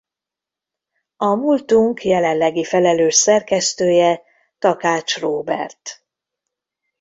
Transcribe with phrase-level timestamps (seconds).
[1.17, 4.21] A Múltunk jelenlegi felelős szerkesztője
[4.59, 6.05] Takács Róbert.